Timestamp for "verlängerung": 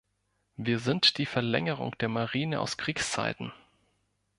1.27-1.95